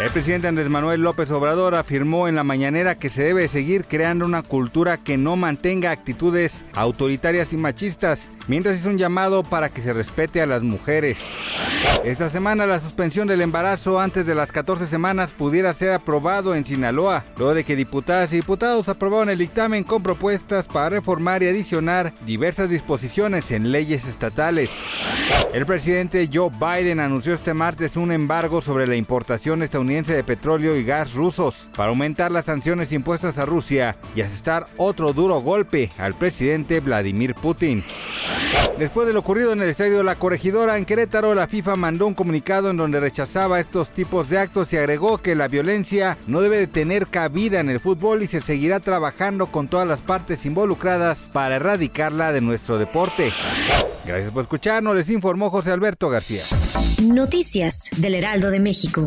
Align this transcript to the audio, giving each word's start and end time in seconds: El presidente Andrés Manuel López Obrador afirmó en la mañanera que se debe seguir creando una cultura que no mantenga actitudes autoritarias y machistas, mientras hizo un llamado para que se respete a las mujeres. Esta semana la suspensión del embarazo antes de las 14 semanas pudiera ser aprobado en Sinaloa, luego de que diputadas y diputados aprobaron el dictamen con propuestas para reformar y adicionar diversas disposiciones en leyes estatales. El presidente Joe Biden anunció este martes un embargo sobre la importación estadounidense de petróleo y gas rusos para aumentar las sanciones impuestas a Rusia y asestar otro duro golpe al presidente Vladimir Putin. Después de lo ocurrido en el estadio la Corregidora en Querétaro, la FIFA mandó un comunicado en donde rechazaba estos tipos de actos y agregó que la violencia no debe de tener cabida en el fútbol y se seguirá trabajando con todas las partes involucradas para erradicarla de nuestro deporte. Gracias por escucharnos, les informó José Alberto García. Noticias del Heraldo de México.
El 0.00 0.10
presidente 0.10 0.48
Andrés 0.48 0.68
Manuel 0.68 1.02
López 1.02 1.30
Obrador 1.30 1.76
afirmó 1.76 2.26
en 2.26 2.34
la 2.34 2.42
mañanera 2.42 2.96
que 2.96 3.10
se 3.10 3.22
debe 3.22 3.46
seguir 3.46 3.84
creando 3.84 4.24
una 4.24 4.42
cultura 4.42 4.96
que 4.96 5.16
no 5.16 5.36
mantenga 5.36 5.92
actitudes 5.92 6.64
autoritarias 6.74 7.52
y 7.52 7.56
machistas, 7.56 8.32
mientras 8.48 8.76
hizo 8.76 8.90
un 8.90 8.98
llamado 8.98 9.44
para 9.44 9.68
que 9.68 9.82
se 9.82 9.92
respete 9.92 10.42
a 10.42 10.46
las 10.46 10.62
mujeres. 10.62 11.18
Esta 12.02 12.28
semana 12.28 12.66
la 12.66 12.80
suspensión 12.80 13.28
del 13.28 13.40
embarazo 13.40 14.00
antes 14.00 14.26
de 14.26 14.34
las 14.34 14.50
14 14.50 14.86
semanas 14.86 15.32
pudiera 15.32 15.72
ser 15.74 15.92
aprobado 15.92 16.56
en 16.56 16.64
Sinaloa, 16.64 17.24
luego 17.36 17.54
de 17.54 17.62
que 17.62 17.76
diputadas 17.76 18.32
y 18.32 18.36
diputados 18.36 18.88
aprobaron 18.88 19.30
el 19.30 19.38
dictamen 19.38 19.84
con 19.84 20.02
propuestas 20.02 20.66
para 20.66 20.90
reformar 20.90 21.44
y 21.44 21.48
adicionar 21.48 22.12
diversas 22.26 22.68
disposiciones 22.68 23.52
en 23.52 23.70
leyes 23.70 24.06
estatales. 24.06 24.70
El 25.54 25.66
presidente 25.66 26.28
Joe 26.32 26.50
Biden 26.50 26.98
anunció 26.98 27.32
este 27.32 27.54
martes 27.54 27.96
un 27.96 28.10
embargo 28.10 28.60
sobre 28.60 28.88
la 28.88 28.96
importación 28.96 29.62
estadounidense 29.62 29.83
de 29.86 30.24
petróleo 30.24 30.76
y 30.76 30.84
gas 30.84 31.12
rusos 31.12 31.68
para 31.76 31.90
aumentar 31.90 32.32
las 32.32 32.46
sanciones 32.46 32.90
impuestas 32.92 33.38
a 33.38 33.44
Rusia 33.44 33.96
y 34.16 34.22
asestar 34.22 34.66
otro 34.76 35.12
duro 35.12 35.40
golpe 35.40 35.90
al 35.98 36.14
presidente 36.14 36.80
Vladimir 36.80 37.34
Putin. 37.34 37.84
Después 38.78 39.06
de 39.06 39.12
lo 39.12 39.20
ocurrido 39.20 39.52
en 39.52 39.62
el 39.62 39.68
estadio 39.68 40.02
la 40.02 40.16
Corregidora 40.16 40.78
en 40.78 40.84
Querétaro, 40.84 41.34
la 41.34 41.46
FIFA 41.46 41.76
mandó 41.76 42.06
un 42.06 42.14
comunicado 42.14 42.70
en 42.70 42.76
donde 42.76 42.98
rechazaba 42.98 43.60
estos 43.60 43.90
tipos 43.90 44.28
de 44.28 44.38
actos 44.38 44.72
y 44.72 44.78
agregó 44.78 45.18
que 45.18 45.34
la 45.34 45.48
violencia 45.48 46.16
no 46.26 46.40
debe 46.40 46.58
de 46.58 46.66
tener 46.66 47.06
cabida 47.06 47.60
en 47.60 47.68
el 47.68 47.78
fútbol 47.78 48.22
y 48.22 48.26
se 48.26 48.40
seguirá 48.40 48.80
trabajando 48.80 49.46
con 49.48 49.68
todas 49.68 49.86
las 49.86 50.00
partes 50.00 50.44
involucradas 50.46 51.28
para 51.32 51.56
erradicarla 51.56 52.32
de 52.32 52.40
nuestro 52.40 52.78
deporte. 52.78 53.32
Gracias 54.06 54.32
por 54.32 54.42
escucharnos, 54.42 54.96
les 54.96 55.08
informó 55.10 55.50
José 55.50 55.70
Alberto 55.70 56.08
García. 56.08 56.42
Noticias 57.02 57.90
del 57.96 58.14
Heraldo 58.14 58.50
de 58.50 58.60
México. 58.60 59.06